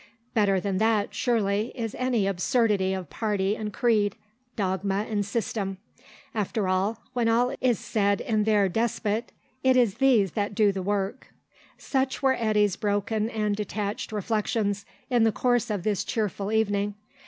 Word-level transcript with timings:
Better 0.33 0.59
than 0.59 0.79
that, 0.79 1.13
surely, 1.13 1.71
is 1.75 1.93
any 1.93 2.25
absurdity 2.25 2.91
of 2.91 3.11
party 3.11 3.55
and 3.55 3.71
creed, 3.71 4.15
dogma 4.55 5.05
and 5.07 5.23
system. 5.23 5.77
After 6.33 6.67
all, 6.67 7.03
when 7.13 7.29
all 7.29 7.53
is 7.61 7.77
said 7.77 8.19
in 8.19 8.43
their 8.43 8.67
despite, 8.67 9.31
it 9.63 9.77
is 9.77 9.97
these 9.99 10.31
that 10.31 10.55
do 10.55 10.71
the 10.71 10.81
work. 10.81 11.31
Such 11.77 12.23
were 12.23 12.33
Eddy's 12.33 12.77
broken 12.77 13.29
and 13.29 13.55
detached 13.55 14.11
reflections 14.11 14.87
in 15.11 15.23
the 15.23 15.31
course 15.31 15.69
of 15.69 15.83
this 15.83 16.03
cheerful 16.03 16.51
evening. 16.51 16.95